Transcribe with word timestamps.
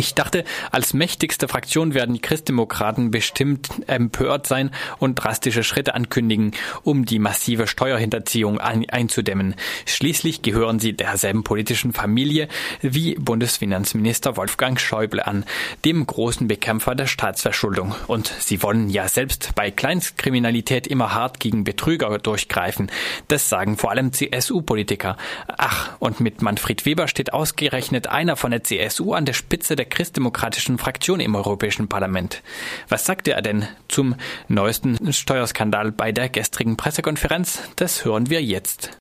Ich 0.00 0.14
dachte, 0.14 0.44
als 0.70 0.94
mächtigste 0.94 1.46
Fraktion 1.46 1.92
werden 1.92 2.14
die 2.14 2.22
Christdemokraten 2.22 3.10
bestimmt 3.10 3.68
empört 3.86 4.46
sein 4.46 4.70
und 4.98 5.16
drastische 5.16 5.62
Schritte 5.62 5.94
ankündigen, 5.94 6.52
um 6.84 7.04
die 7.04 7.18
massive 7.18 7.66
Steuerhinterziehung 7.66 8.58
ein 8.58 8.88
einzudämmen. 8.88 9.56
Schließlich 9.84 10.40
gehören 10.40 10.80
sie 10.80 10.94
derselben 10.94 11.44
politischen 11.44 11.92
Familie 11.92 12.48
wie 12.80 13.14
Bundesfinanzminister 13.16 14.38
Wolfgang 14.38 14.80
Schäuble 14.80 15.26
an, 15.26 15.44
dem 15.84 16.06
großen 16.06 16.48
Bekämpfer 16.48 16.94
der 16.94 17.06
Staatsverschuldung. 17.06 17.94
Und 18.06 18.32
sie 18.38 18.62
wollen 18.62 18.88
ja 18.88 19.06
selbst 19.06 19.54
bei 19.54 19.70
Kleinstkriminalität 19.70 20.86
immer 20.86 21.12
hart 21.12 21.40
gegen 21.40 21.62
Betrüger 21.62 22.16
durchgreifen. 22.16 22.90
Das 23.28 23.50
sagen 23.50 23.76
vor 23.76 23.90
allem 23.90 24.14
CSU-Politiker. 24.14 25.18
Ach, 25.58 25.90
und 25.98 26.20
mit 26.20 26.40
Manfred 26.40 26.86
Weber 26.86 27.06
steht 27.06 27.34
ausgerechnet 27.34 28.06
einer 28.06 28.36
von 28.36 28.50
der 28.50 28.64
CSU 28.64 29.12
an 29.12 29.26
der 29.26 29.34
Spitze 29.34 29.76
der 29.76 29.89
christdemokratischen 29.90 30.78
Fraktion 30.78 31.20
im 31.20 31.34
Europäischen 31.34 31.88
Parlament. 31.88 32.42
Was 32.88 33.04
sagte 33.04 33.32
er 33.32 33.42
denn 33.42 33.66
zum 33.88 34.14
neuesten 34.48 35.12
Steuerskandal 35.12 35.92
bei 35.92 36.12
der 36.12 36.28
gestrigen 36.28 36.76
Pressekonferenz? 36.76 37.62
Das 37.76 38.04
hören 38.04 38.30
wir 38.30 38.42
jetzt. 38.42 38.96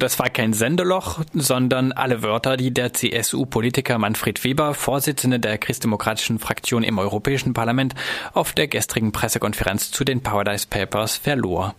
Das 0.00 0.18
war 0.18 0.30
kein 0.30 0.54
Sendeloch, 0.54 1.20
sondern 1.34 1.92
alle 1.92 2.22
Wörter, 2.22 2.56
die 2.56 2.72
der 2.72 2.94
CSU-Politiker 2.94 3.98
Manfred 3.98 4.42
Weber, 4.44 4.72
Vorsitzende 4.72 5.38
der 5.38 5.58
christdemokratischen 5.58 6.38
Fraktion 6.38 6.84
im 6.84 6.98
Europäischen 6.98 7.52
Parlament, 7.52 7.94
auf 8.32 8.54
der 8.54 8.66
gestrigen 8.66 9.12
Pressekonferenz 9.12 9.90
zu 9.90 10.04
den 10.04 10.22
Paradise 10.22 10.66
Papers 10.66 11.18
verlor. 11.18 11.74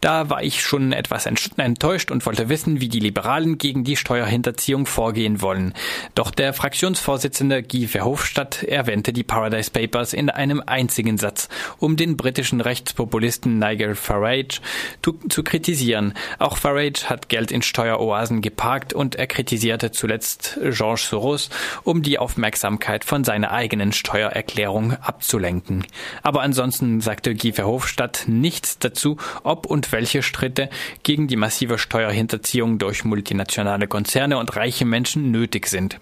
Da 0.00 0.30
war 0.30 0.42
ich 0.42 0.62
schon 0.62 0.92
etwas 0.92 1.26
enttäuscht 1.26 2.10
und 2.10 2.26
wollte 2.26 2.48
wissen, 2.48 2.80
wie 2.80 2.88
die 2.88 3.00
Liberalen 3.00 3.58
gegen 3.58 3.84
die 3.84 3.96
Steuerhinterziehung 3.96 4.86
vorgehen 4.86 5.40
wollen. 5.40 5.74
Doch 6.14 6.30
der 6.30 6.52
Fraktionsvorsitzende 6.52 7.62
Guy 7.62 7.86
Verhofstadt 7.86 8.62
erwähnte 8.62 9.12
die 9.12 9.22
Paradise 9.22 9.70
Papers 9.70 10.12
in 10.12 10.30
einem 10.30 10.62
einzigen 10.64 11.18
Satz, 11.18 11.48
um 11.78 11.96
den 11.96 12.16
britischen 12.16 12.60
Rechtspopulisten 12.60 13.58
Nigel 13.58 13.94
Farage 13.94 14.60
zu, 15.02 15.18
zu 15.28 15.42
kritisieren. 15.42 16.14
Auch 16.38 16.56
Farage 16.56 17.08
hat 17.08 17.28
Geld 17.28 17.52
in 17.52 17.62
Steueroasen 17.62 18.42
geparkt 18.42 18.92
und 18.92 19.14
er 19.14 19.26
kritisierte 19.26 19.90
zuletzt 19.90 20.58
Georges 20.62 21.08
Soros, 21.08 21.50
um 21.84 22.02
die 22.02 22.18
Aufmerksamkeit 22.18 23.04
von 23.04 23.24
seiner 23.24 23.52
eigenen 23.52 23.92
Steuererklärung 23.92 24.92
abzulenken. 24.94 25.84
Aber 26.22 26.42
ansonsten 26.42 27.00
sagte 27.00 27.34
Guy 27.34 27.52
Verhofstadt 27.52 28.24
nichts 28.26 28.78
dazu, 28.78 29.16
ob 29.44 29.66
und 29.66 29.92
welche 29.92 30.22
Schritte 30.22 30.68
gegen 31.02 31.28
die 31.28 31.36
massive 31.36 31.78
Steuerhinterziehung 31.78 32.78
durch 32.78 33.04
multinationale 33.04 33.86
Konzerne 33.86 34.38
und 34.38 34.56
reiche 34.56 34.84
Menschen 34.84 35.30
nötig 35.30 35.66
sind. 35.66 35.98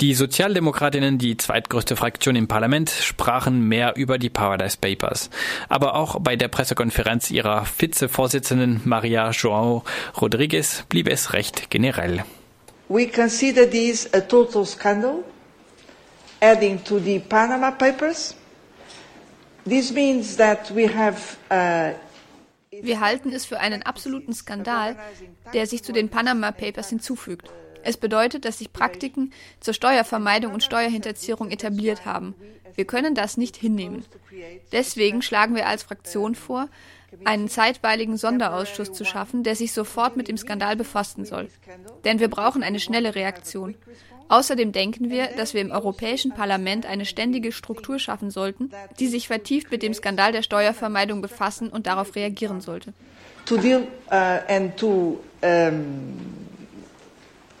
Die 0.00 0.14
Sozialdemokratinnen, 0.14 1.18
die 1.18 1.36
zweitgrößte 1.36 1.96
Fraktion 1.96 2.36
im 2.36 2.48
Parlament, 2.48 2.90
sprachen 2.90 3.68
mehr 3.68 3.96
über 3.96 4.18
die 4.18 4.30
Paradise 4.30 4.76
Papers. 4.78 5.30
Aber 5.68 5.94
auch 5.94 6.20
bei 6.20 6.36
der 6.36 6.48
Pressekonferenz 6.48 7.30
ihrer 7.30 7.66
Vizevorsitzenden 7.78 8.82
Maria 8.84 9.30
João 9.30 9.82
Rodriguez 10.20 10.84
blieb 10.88 11.08
es 11.08 11.32
recht 11.32 11.70
generell. 11.70 12.24
We 12.88 13.08
consider 13.08 13.68
this 13.68 14.08
a 14.14 14.20
total 14.20 14.64
scandal, 14.64 15.24
adding 16.40 16.82
to 16.84 17.00
the 17.00 17.18
Panama 17.18 17.72
Papers. 17.72 18.36
This 19.64 19.90
means 19.90 20.36
that 20.36 20.70
we 20.70 20.86
have 20.86 21.36
uh, 21.50 21.94
wir 22.82 23.00
halten 23.00 23.32
es 23.32 23.44
für 23.44 23.60
einen 23.60 23.82
absoluten 23.82 24.32
Skandal, 24.32 24.96
der 25.52 25.66
sich 25.66 25.82
zu 25.82 25.92
den 25.92 26.08
Panama 26.08 26.52
Papers 26.52 26.88
hinzufügt. 26.88 27.50
Es 27.82 27.96
bedeutet, 27.96 28.44
dass 28.44 28.58
sich 28.58 28.72
Praktiken 28.72 29.32
zur 29.60 29.74
Steuervermeidung 29.74 30.52
und 30.52 30.64
Steuerhinterziehung 30.64 31.50
etabliert 31.50 32.04
haben. 32.04 32.34
Wir 32.74 32.84
können 32.84 33.14
das 33.14 33.36
nicht 33.36 33.56
hinnehmen. 33.56 34.04
Deswegen 34.72 35.22
schlagen 35.22 35.54
wir 35.54 35.66
als 35.66 35.84
Fraktion 35.84 36.34
vor, 36.34 36.68
einen 37.24 37.48
zeitweiligen 37.48 38.16
Sonderausschuss 38.16 38.92
zu 38.92 39.04
schaffen, 39.04 39.42
der 39.42 39.56
sich 39.56 39.72
sofort 39.72 40.16
mit 40.16 40.28
dem 40.28 40.36
Skandal 40.36 40.76
befassen 40.76 41.24
soll. 41.24 41.48
Denn 42.04 42.20
wir 42.20 42.28
brauchen 42.28 42.62
eine 42.62 42.80
schnelle 42.80 43.14
Reaktion. 43.14 43.74
Außerdem 44.28 44.72
denken 44.72 45.08
wir, 45.10 45.28
dass 45.36 45.54
wir 45.54 45.60
im 45.60 45.70
Europäischen 45.70 46.32
Parlament 46.32 46.84
eine 46.84 47.06
ständige 47.06 47.52
Struktur 47.52 47.98
schaffen 47.98 48.30
sollten, 48.30 48.70
die 48.98 49.06
sich 49.06 49.28
vertieft 49.28 49.70
mit 49.70 49.82
dem 49.82 49.94
Skandal 49.94 50.32
der 50.32 50.42
Steuervermeidung 50.42 51.22
befassen 51.22 51.68
und 51.68 51.86
darauf 51.86 52.16
reagieren 52.16 52.60
sollte. 52.60 52.92
To 53.46 53.56
deal 53.56 53.86
uh, 54.10 54.40
and 54.48 54.76
to 54.76 55.20
um, 55.42 56.16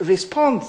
respond 0.00 0.64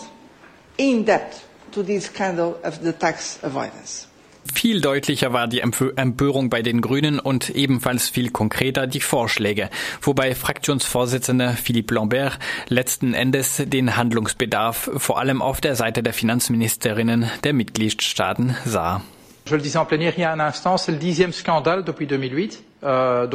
in 0.78 1.04
depth 1.04 1.44
to 1.72 1.82
this 1.82 2.06
scandal 2.06 2.56
of 2.64 2.80
the 2.84 2.94
tax 2.94 3.40
avoidance. 3.42 4.07
Viel 4.54 4.82
deutlicher 4.82 5.34
war 5.34 5.48
die 5.48 5.62
Empörung 5.62 6.50
bei 6.50 6.62
den 6.62 6.82
Grünen 6.82 7.20
und 7.20 7.50
ebenfalls 7.50 8.10
viel 8.10 8.32
konkreter 8.32 8.88
die 8.88 9.00
Vorschläge, 9.00 9.70
wobei 10.02 10.36
Fraktionsvorsitzender 10.36 11.52
Philippe 11.52 11.94
Lambert 11.94 12.40
letzten 12.68 13.14
Endes 13.14 13.62
den 13.66 13.96
Handlungsbedarf 13.96 14.90
vor 14.96 15.20
allem 15.20 15.42
auf 15.42 15.62
der 15.62 15.76
Seite 15.76 16.04
der 16.04 16.14
Finanzministerinnen 16.14 17.30
der 17.44 17.54
Mitgliedstaaten 17.54 18.56
sah. 18.66 19.02
Je 19.46 19.56
le 19.56 19.62
disais 19.62 19.80
en 19.80 19.86
plénière 19.86 20.14
il 20.18 20.22
y 20.22 20.26
a 20.26 20.34
un 20.34 20.42
instant, 20.42 20.78
c'est 20.78 20.92
le 20.92 20.98
dixième 20.98 21.32
scandale 21.32 21.86
depuis 21.86 22.06
2008. 22.06 22.64
Euh. 22.84 23.28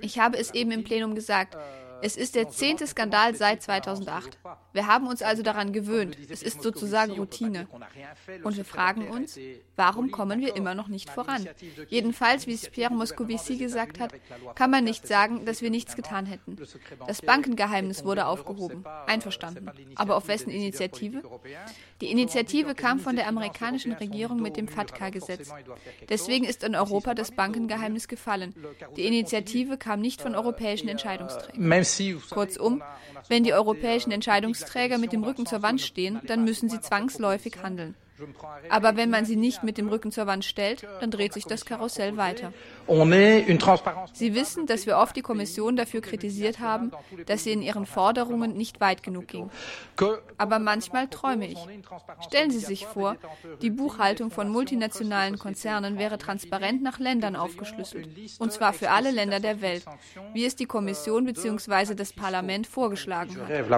Ich 0.00 0.18
habe 0.18 0.36
es 0.38 0.54
eben 0.54 0.72
im 0.72 0.82
Plenum 0.82 1.14
gesagt. 1.14 1.56
Es 2.02 2.16
ist 2.16 2.34
der 2.34 2.48
zehnte 2.50 2.86
Skandal 2.86 3.34
seit 3.34 3.62
2008. 3.62 4.38
Wir 4.72 4.86
haben 4.86 5.06
uns 5.06 5.22
also 5.22 5.42
daran 5.42 5.72
gewöhnt. 5.72 6.16
Es 6.28 6.42
ist 6.42 6.62
sozusagen 6.62 7.12
Routine. 7.12 7.66
Und 8.42 8.56
wir 8.56 8.64
fragen 8.64 9.08
uns, 9.08 9.38
warum 9.76 10.10
kommen 10.10 10.40
wir 10.40 10.56
immer 10.56 10.74
noch 10.74 10.88
nicht 10.88 11.10
voran? 11.10 11.48
Jedenfalls, 11.88 12.46
wie 12.46 12.54
es 12.54 12.68
Pierre 12.68 12.92
Moscovici 12.92 13.56
gesagt 13.56 14.00
hat, 14.00 14.12
kann 14.54 14.70
man 14.70 14.84
nicht 14.84 15.06
sagen, 15.06 15.44
dass 15.44 15.62
wir 15.62 15.70
nichts 15.70 15.96
getan 15.96 16.26
hätten. 16.26 16.56
Das 17.06 17.22
Bankengeheimnis 17.22 18.04
wurde 18.04 18.26
aufgehoben. 18.26 18.84
Einverstanden. 19.06 19.70
Aber 19.94 20.16
auf 20.16 20.28
wessen 20.28 20.50
Initiative? 20.50 21.22
Die 22.00 22.10
Initiative 22.10 22.74
kam 22.74 22.98
von 22.98 23.16
der 23.16 23.28
amerikanischen 23.28 23.92
Regierung 23.92 24.42
mit 24.42 24.56
dem 24.56 24.68
FATCA-Gesetz. 24.68 25.50
Deswegen 26.08 26.44
ist 26.44 26.64
in 26.64 26.74
Europa 26.74 27.14
das 27.14 27.30
Bankengeheimnis 27.30 28.08
gefallen. 28.08 28.54
Die 28.96 29.06
Initiative 29.06 29.78
kam 29.78 30.00
nicht 30.00 30.20
von 30.20 30.34
europäischen 30.34 30.88
Entscheidungsträgern. 30.88 31.62
Kurzum, 32.30 32.82
wenn 33.28 33.44
die 33.44 33.52
europäischen 33.52 34.10
Entscheidungsträger 34.10 34.98
mit 34.98 35.12
dem 35.12 35.24
Rücken 35.24 35.46
zur 35.46 35.62
Wand 35.62 35.80
stehen, 35.80 36.20
dann 36.26 36.44
müssen 36.44 36.68
sie 36.68 36.80
zwangsläufig 36.80 37.62
handeln. 37.62 37.94
Aber 38.68 38.96
wenn 38.96 39.10
man 39.10 39.24
sie 39.24 39.36
nicht 39.36 39.62
mit 39.64 39.78
dem 39.78 39.88
Rücken 39.88 40.12
zur 40.12 40.26
Wand 40.26 40.44
stellt, 40.44 40.86
dann 41.00 41.10
dreht 41.10 41.32
sich 41.32 41.44
das 41.44 41.64
Karussell 41.64 42.16
weiter. 42.16 42.52
Sie 44.12 44.34
wissen, 44.34 44.66
dass 44.66 44.86
wir 44.86 44.98
oft 44.98 45.16
die 45.16 45.22
Kommission 45.22 45.76
dafür 45.76 46.00
kritisiert 46.00 46.60
haben, 46.60 46.92
dass 47.26 47.44
sie 47.44 47.52
in 47.52 47.62
ihren 47.62 47.86
Forderungen 47.86 48.54
nicht 48.54 48.80
weit 48.80 49.02
genug 49.02 49.28
ging. 49.28 49.50
Aber 50.38 50.58
manchmal 50.58 51.08
träume 51.08 51.46
ich. 51.46 51.58
Stellen 52.20 52.50
Sie 52.50 52.58
sich 52.58 52.86
vor, 52.86 53.16
die 53.62 53.70
Buchhaltung 53.70 54.30
von 54.30 54.48
multinationalen 54.48 55.38
Konzernen 55.38 55.98
wäre 55.98 56.18
transparent 56.18 56.82
nach 56.82 56.98
Ländern 56.98 57.36
aufgeschlüsselt. 57.36 58.08
Und 58.38 58.52
zwar 58.52 58.72
für 58.72 58.90
alle 58.90 59.10
Länder 59.10 59.40
der 59.40 59.60
Welt, 59.60 59.84
wie 60.32 60.44
es 60.44 60.56
die 60.56 60.66
Kommission 60.66 61.24
bzw. 61.24 61.94
das 61.94 62.12
Parlament 62.12 62.66
vorgeschlagen 62.66 63.36
hat. 63.40 63.68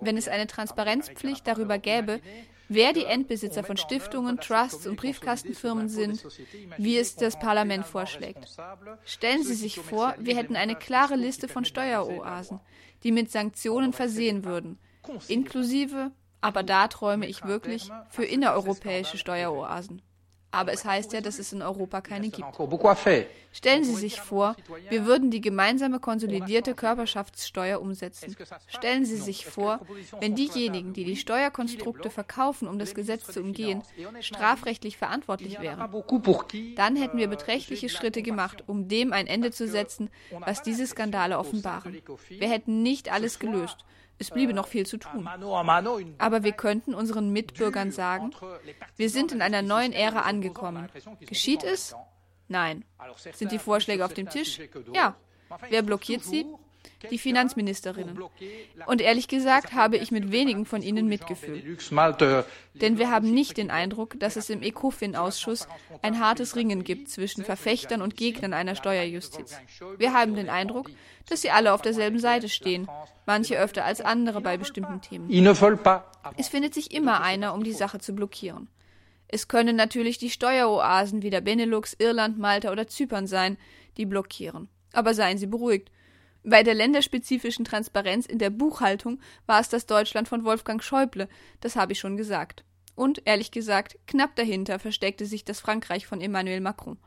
Wenn 0.00 0.16
es 0.16 0.28
eine 0.28 0.46
Transparenzpflicht 0.46 1.46
darüber 1.46 1.78
gäbe, 1.78 2.20
wer 2.68 2.92
die 2.92 3.04
Endbesitzer 3.04 3.64
von 3.64 3.76
Stiftungen, 3.76 4.38
Trusts 4.38 4.86
und 4.86 4.96
Briefkastenfirmen 4.96 5.88
sind, 5.88 6.24
wie 6.78 6.98
es 6.98 7.16
das 7.16 7.38
Parlament 7.38 7.86
vorschlägt. 7.86 8.56
Stellen 9.04 9.42
Sie 9.42 9.54
sich 9.54 9.78
vor, 9.78 10.14
wir 10.18 10.36
hätten 10.36 10.56
eine 10.56 10.74
klare 10.74 11.16
Liste 11.16 11.48
von 11.48 11.64
Steueroasen, 11.64 12.60
die 13.02 13.12
mit 13.12 13.30
Sanktionen 13.30 13.92
versehen 13.92 14.44
würden, 14.44 14.78
inklusive, 15.28 16.10
aber 16.40 16.62
da 16.62 16.88
träume 16.88 17.26
ich 17.26 17.44
wirklich, 17.44 17.90
für 18.10 18.24
innereuropäische 18.24 19.18
Steueroasen. 19.18 20.02
Aber 20.56 20.72
es 20.72 20.86
heißt 20.86 21.12
ja, 21.12 21.20
dass 21.20 21.38
es 21.38 21.52
in 21.52 21.60
Europa 21.60 22.00
keine 22.00 22.30
gibt. 22.30 22.48
Stellen 23.52 23.84
Sie 23.84 23.94
sich 23.94 24.20
vor, 24.20 24.56
wir 24.88 25.04
würden 25.04 25.30
die 25.30 25.42
gemeinsame 25.42 26.00
konsolidierte 26.00 26.74
Körperschaftssteuer 26.74 27.78
umsetzen. 27.78 28.34
Stellen 28.66 29.04
Sie 29.04 29.18
sich 29.18 29.44
vor, 29.44 29.80
wenn 30.18 30.34
diejenigen, 30.34 30.94
die 30.94 31.04
die 31.04 31.16
Steuerkonstrukte 31.16 32.08
verkaufen, 32.08 32.68
um 32.68 32.78
das 32.78 32.94
Gesetz 32.94 33.26
zu 33.26 33.40
umgehen, 33.40 33.82
strafrechtlich 34.20 34.96
verantwortlich 34.96 35.60
wären. 35.60 35.78
Dann 36.74 36.96
hätten 36.96 37.18
wir 37.18 37.28
beträchtliche 37.28 37.90
Schritte 37.90 38.22
gemacht, 38.22 38.64
um 38.66 38.88
dem 38.88 39.12
ein 39.12 39.26
Ende 39.26 39.50
zu 39.50 39.68
setzen, 39.68 40.08
was 40.30 40.62
diese 40.62 40.86
Skandale 40.86 41.38
offenbaren. 41.38 42.00
Wir 42.28 42.48
hätten 42.48 42.82
nicht 42.82 43.12
alles 43.12 43.38
gelöst. 43.38 43.84
Es 44.18 44.30
bliebe 44.30 44.54
noch 44.54 44.66
viel 44.66 44.86
zu 44.86 44.96
tun. 44.96 45.28
Aber 46.18 46.42
wir 46.42 46.52
könnten 46.52 46.94
unseren 46.94 47.30
Mitbürgern 47.30 47.90
sagen, 47.90 48.30
wir 48.96 49.10
sind 49.10 49.32
in 49.32 49.42
einer 49.42 49.62
neuen 49.62 49.92
Ära 49.92 50.20
angekommen. 50.20 50.88
Geschieht 51.20 51.64
es? 51.64 51.94
Nein. 52.48 52.84
Sind 53.32 53.52
die 53.52 53.58
Vorschläge 53.58 54.04
auf 54.04 54.14
dem 54.14 54.28
Tisch? 54.28 54.60
Ja. 54.92 55.16
Wer 55.68 55.82
blockiert 55.82 56.24
sie? 56.24 56.46
Die 57.10 57.18
Finanzministerinnen. 57.18 58.18
Und 58.86 59.00
ehrlich 59.00 59.28
gesagt 59.28 59.72
habe 59.72 59.96
ich 59.96 60.10
mit 60.10 60.30
wenigen 60.32 60.66
von 60.66 60.82
ihnen 60.82 61.06
Mitgefühl. 61.06 61.76
Denn 62.74 62.98
wir 62.98 63.10
haben 63.10 63.32
nicht 63.32 63.56
den 63.56 63.70
Eindruck, 63.70 64.18
dass 64.20 64.36
es 64.36 64.50
im 64.50 64.62
ECOFIN-Ausschuss 64.62 65.66
ein 66.02 66.20
hartes 66.20 66.56
Ringen 66.56 66.84
gibt 66.84 67.08
zwischen 67.08 67.44
Verfechtern 67.44 68.02
und 68.02 68.16
Gegnern 68.16 68.52
einer 68.52 68.74
Steuerjustiz. 68.74 69.58
Wir 69.98 70.12
haben 70.12 70.34
den 70.34 70.48
Eindruck, 70.48 70.90
dass 71.28 71.42
sie 71.42 71.50
alle 71.50 71.72
auf 71.72 71.82
derselben 71.82 72.18
Seite 72.18 72.48
stehen, 72.48 72.88
manche 73.24 73.58
öfter 73.58 73.84
als 73.84 74.00
andere 74.00 74.40
bei 74.40 74.56
bestimmten 74.56 75.00
Themen. 75.00 75.30
Es 76.36 76.48
findet 76.48 76.74
sich 76.74 76.92
immer 76.92 77.22
einer, 77.22 77.54
um 77.54 77.64
die 77.64 77.72
Sache 77.72 77.98
zu 77.98 78.14
blockieren. 78.14 78.68
Es 79.28 79.48
können 79.48 79.74
natürlich 79.74 80.18
die 80.18 80.30
Steueroasen 80.30 81.22
wie 81.22 81.30
der 81.30 81.40
Benelux, 81.40 81.94
Irland, 81.98 82.38
Malta 82.38 82.70
oder 82.70 82.86
Zypern 82.86 83.26
sein, 83.26 83.56
die 83.96 84.06
blockieren. 84.06 84.68
Aber 84.92 85.14
seien 85.14 85.38
Sie 85.38 85.46
beruhigt. 85.46 85.90
Bei 86.48 86.62
der 86.62 86.74
länderspezifischen 86.74 87.64
Transparenz 87.64 88.24
in 88.24 88.38
der 88.38 88.50
Buchhaltung 88.50 89.18
war 89.46 89.60
es 89.60 89.68
das 89.68 89.86
Deutschland 89.86 90.28
von 90.28 90.44
Wolfgang 90.44 90.80
Schäuble, 90.80 91.28
das 91.60 91.74
habe 91.74 91.90
ich 91.92 91.98
schon 91.98 92.16
gesagt. 92.16 92.64
Und 92.94 93.22
ehrlich 93.24 93.50
gesagt, 93.50 93.98
knapp 94.06 94.36
dahinter 94.36 94.78
versteckte 94.78 95.26
sich 95.26 95.44
das 95.44 95.58
Frankreich 95.58 96.06
von 96.06 96.20
Emmanuel 96.20 96.60
Macron. 96.60 96.98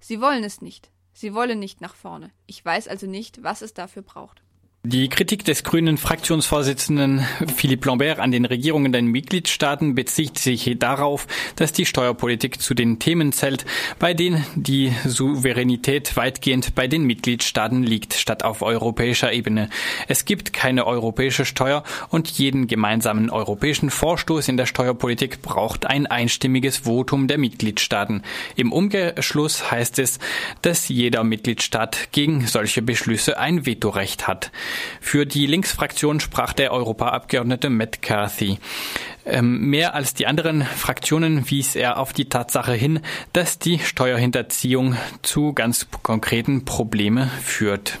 Sie 0.00 0.22
wollen 0.22 0.42
es 0.42 0.62
nicht. 0.62 0.90
Sie 1.12 1.34
wollen 1.34 1.58
nicht 1.58 1.82
nach 1.82 1.94
vorne. 1.94 2.30
Ich 2.46 2.64
weiß 2.64 2.88
also 2.88 3.06
nicht, 3.06 3.42
was 3.42 3.60
es 3.60 3.74
dafür 3.74 4.00
braucht. 4.00 4.42
Die 4.84 5.08
Kritik 5.08 5.44
des 5.44 5.64
grünen 5.64 5.98
Fraktionsvorsitzenden 5.98 7.26
Philippe 7.56 7.88
Lambert 7.88 8.20
an 8.20 8.30
den 8.30 8.44
Regierungen 8.44 8.92
der 8.92 9.02
Mitgliedstaaten 9.02 9.96
bezieht 9.96 10.38
sich 10.38 10.76
darauf, 10.78 11.26
dass 11.56 11.72
die 11.72 11.84
Steuerpolitik 11.84 12.62
zu 12.62 12.74
den 12.74 13.00
Themen 13.00 13.32
zählt, 13.32 13.66
bei 13.98 14.14
denen 14.14 14.46
die 14.54 14.92
Souveränität 15.04 16.16
weitgehend 16.16 16.76
bei 16.76 16.86
den 16.86 17.02
Mitgliedstaaten 17.02 17.82
liegt, 17.82 18.14
statt 18.14 18.44
auf 18.44 18.62
europäischer 18.62 19.32
Ebene. 19.32 19.68
Es 20.06 20.24
gibt 20.24 20.52
keine 20.52 20.86
europäische 20.86 21.44
Steuer 21.44 21.82
und 22.08 22.28
jeden 22.30 22.68
gemeinsamen 22.68 23.30
europäischen 23.30 23.90
Vorstoß 23.90 24.46
in 24.46 24.56
der 24.56 24.66
Steuerpolitik 24.66 25.42
braucht 25.42 25.86
ein 25.86 26.06
einstimmiges 26.06 26.78
Votum 26.78 27.26
der 27.26 27.38
Mitgliedstaaten. 27.38 28.22
Im 28.54 28.72
Umgeschluss 28.72 29.72
heißt 29.72 29.98
es, 29.98 30.20
dass 30.62 30.88
jeder 30.88 31.24
Mitgliedstaat 31.24 32.12
gegen 32.12 32.46
solche 32.46 32.80
Beschlüsse 32.80 33.38
ein 33.38 33.66
Vetorecht 33.66 34.28
hat. 34.28 34.52
Für 35.00 35.26
die 35.26 35.46
Linksfraktion 35.46 36.20
sprach 36.20 36.52
der 36.52 36.72
Europaabgeordnete 36.72 37.70
Matt 37.70 38.02
Carthy. 38.02 38.58
Ähm, 39.24 39.68
mehr 39.68 39.94
als 39.94 40.14
die 40.14 40.26
anderen 40.26 40.62
Fraktionen 40.62 41.50
wies 41.50 41.76
er 41.76 41.98
auf 41.98 42.12
die 42.12 42.28
Tatsache 42.28 42.72
hin, 42.72 43.00
dass 43.32 43.58
die 43.58 43.78
Steuerhinterziehung 43.78 44.96
zu 45.22 45.52
ganz 45.52 45.86
konkreten 46.02 46.64
Problemen 46.64 47.28
führt. 47.42 48.00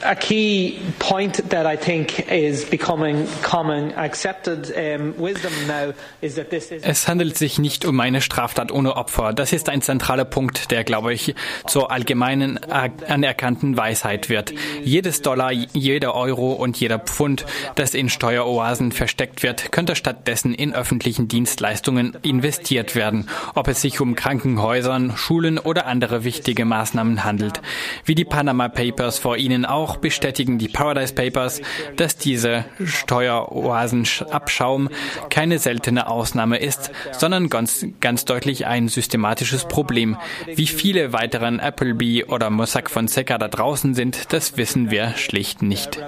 A 0.00 0.14
key 0.14 0.78
point 0.98 1.50
that 1.50 1.66
I 1.66 1.76
think 1.76 2.30
is 2.30 2.64
becoming 2.64 3.26
common 3.42 3.92
accepted 3.96 4.72
wisdom 5.16 5.52
now 5.68 5.92
is 6.20 6.34
that 6.34 6.50
this 6.50 6.70
is 6.70 6.82
Es 6.82 7.06
handelt 7.06 7.36
sich 7.36 7.58
nicht 7.58 7.84
um 7.84 8.00
eine 8.00 8.20
Straftat 8.20 8.72
ohne 8.72 8.96
Opfer. 8.96 9.32
Das 9.32 9.52
ist 9.52 9.68
ein 9.68 9.82
zentraler 9.82 10.24
Punkt, 10.24 10.70
der, 10.70 10.84
glaube 10.84 11.12
ich, 11.12 11.34
zur 11.66 11.90
allgemeinen 11.90 12.58
anerkannten 13.06 13.76
Weisheit 13.76 14.28
wird. 14.28 14.52
Jedes 14.82 15.22
Dollar, 15.22 15.52
jeder 15.52 16.14
Euro 16.14 16.52
und 16.52 16.78
jeder 16.78 16.98
Pfund, 16.98 17.44
das 17.74 17.94
in 17.94 18.08
Steueroasen 18.08 18.92
versteckt 18.92 19.42
wird, 19.42 19.72
könnte 19.72 19.94
stattdessen 19.94 20.54
in 20.54 20.74
öffentlichen 20.74 21.28
Dienstleistungen 21.28 22.16
investiert 22.22 22.94
werden, 22.94 23.28
ob 23.54 23.68
es 23.68 23.80
sich 23.82 24.00
um 24.00 24.14
Krankenhäusern, 24.14 25.16
Schulen 25.16 25.58
oder 25.58 25.86
andere 25.86 26.24
wichtige 26.24 26.64
Maßnahmen 26.64 27.24
handelt. 27.24 27.60
Wie 28.04 28.14
die 28.14 28.24
Panama 28.24 28.68
Papers 28.68 29.18
vor 29.18 29.36
Ihnen 29.36 29.64
auch 29.64 29.81
auch 29.82 29.96
bestätigen 29.96 30.58
die 30.58 30.68
Paradise 30.68 31.12
Papers, 31.12 31.60
dass 31.96 32.16
diese 32.16 32.64
Steueroasenabschaum 32.84 34.90
keine 35.28 35.58
seltene 35.58 36.06
Ausnahme 36.06 36.58
ist, 36.58 36.92
sondern 37.10 37.48
ganz, 37.48 37.84
ganz 38.00 38.24
deutlich 38.24 38.66
ein 38.66 38.86
systematisches 38.86 39.66
Problem. 39.66 40.16
Wie 40.46 40.68
viele 40.68 41.12
weiteren 41.12 41.58
Appleby 41.58 42.24
oder 42.24 42.50
Mossack 42.50 42.90
Fonseca 42.90 43.38
da 43.38 43.48
draußen 43.48 43.94
sind, 43.94 44.32
das 44.32 44.56
wissen 44.56 44.92
wir 44.92 45.14
schlicht 45.16 45.62
nicht. 45.62 45.98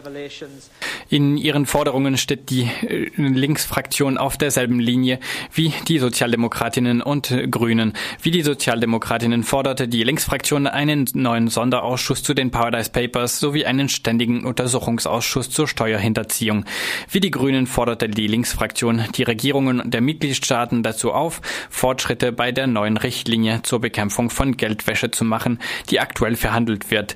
In 1.08 1.36
ihren 1.36 1.66
Forderungen 1.66 2.16
steht 2.16 2.50
die 2.50 2.62
äh, 2.62 3.10
Linksfraktion 3.16 4.18
auf 4.18 4.36
derselben 4.36 4.80
Linie 4.80 5.18
wie 5.52 5.72
die 5.88 5.98
Sozialdemokratinnen 5.98 7.02
und 7.02 7.34
Grünen. 7.50 7.92
Wie 8.22 8.30
die 8.30 8.42
Sozialdemokratinnen 8.42 9.42
forderte 9.42 9.88
die 9.88 10.02
Linksfraktion 10.02 10.66
einen 10.66 11.06
neuen 11.14 11.48
Sonderausschuss 11.48 12.22
zu 12.22 12.32
den 12.32 12.50
Paradise 12.50 12.90
Papers 12.90 13.38
sowie 13.38 13.66
einen 13.66 13.88
ständigen 13.88 14.44
Untersuchungsausschuss 14.44 15.50
zur 15.50 15.68
Steuerhinterziehung. 15.68 16.64
Wie 17.10 17.20
die 17.20 17.30
Grünen 17.30 17.66
forderte 17.66 18.08
die 18.08 18.26
Linksfraktion 18.26 19.04
die 19.14 19.24
Regierungen 19.24 19.90
der 19.90 20.00
Mitgliedstaaten 20.00 20.82
dazu 20.82 21.12
auf, 21.12 21.40
Fortschritte 21.68 22.32
bei 22.32 22.52
der 22.52 22.66
neuen 22.66 22.96
Richtlinie 22.96 23.60
zur 23.62 23.80
Bekämpfung 23.80 24.30
von 24.30 24.56
Geldwäsche 24.56 25.10
zu 25.10 25.24
machen, 25.24 25.58
die 25.90 26.00
aktuell 26.00 26.36
verhandelt 26.36 26.90
wird. 26.90 27.12